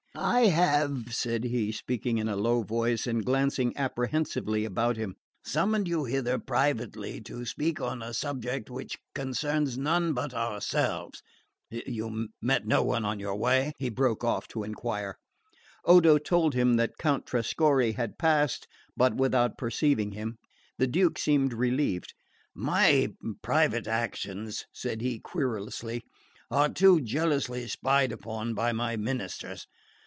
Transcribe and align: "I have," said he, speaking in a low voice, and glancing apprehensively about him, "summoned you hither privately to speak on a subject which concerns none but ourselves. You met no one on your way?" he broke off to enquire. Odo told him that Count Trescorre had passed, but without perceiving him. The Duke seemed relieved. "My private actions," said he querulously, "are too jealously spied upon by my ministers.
"I 0.13 0.47
have," 0.47 1.15
said 1.15 1.45
he, 1.45 1.71
speaking 1.71 2.17
in 2.17 2.27
a 2.27 2.35
low 2.35 2.63
voice, 2.63 3.07
and 3.07 3.23
glancing 3.25 3.75
apprehensively 3.77 4.65
about 4.65 4.97
him, 4.97 5.15
"summoned 5.43 5.87
you 5.87 6.03
hither 6.03 6.37
privately 6.37 7.21
to 7.21 7.45
speak 7.45 7.79
on 7.79 8.01
a 8.03 8.13
subject 8.13 8.69
which 8.69 8.97
concerns 9.15 9.77
none 9.77 10.13
but 10.13 10.33
ourselves. 10.33 11.23
You 11.69 12.27
met 12.41 12.67
no 12.67 12.83
one 12.83 13.05
on 13.05 13.21
your 13.21 13.35
way?" 13.37 13.71
he 13.79 13.87
broke 13.89 14.21
off 14.23 14.47
to 14.49 14.63
enquire. 14.63 15.15
Odo 15.85 16.17
told 16.17 16.53
him 16.55 16.73
that 16.75 16.97
Count 16.99 17.25
Trescorre 17.25 17.93
had 17.95 18.17
passed, 18.19 18.67
but 18.97 19.15
without 19.15 19.57
perceiving 19.57 20.11
him. 20.11 20.35
The 20.77 20.87
Duke 20.87 21.17
seemed 21.17 21.53
relieved. 21.53 22.13
"My 22.53 23.07
private 23.41 23.87
actions," 23.87 24.65
said 24.73 24.99
he 25.01 25.19
querulously, 25.19 26.03
"are 26.51 26.67
too 26.69 26.99
jealously 27.01 27.65
spied 27.69 28.11
upon 28.11 28.53
by 28.53 28.71
my 28.73 28.97
ministers. 28.97 29.65